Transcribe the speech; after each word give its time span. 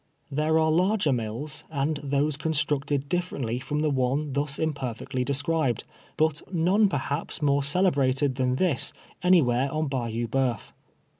There 0.31 0.57
are 0.57 0.71
larger 0.71 1.13
mills, 1.13 1.63
and 1.69 1.99
those 2.01 2.35
constructed 2.35 3.07
differ 3.07 3.37
ently 3.37 3.61
from 3.61 3.81
the 3.81 3.91
one 3.91 4.33
thus 4.33 4.57
imperfectly 4.57 5.23
described, 5.23 5.83
but 6.17 6.41
none, 6.51 6.89
perhaps, 6.89 7.39
more 7.43 7.61
celebrated 7.61 8.33
than 8.33 8.55
this 8.55 8.93
anywhere 9.21 9.71
on 9.71 9.89
Bayou 9.89 10.27
B(jeuf. 10.27 10.71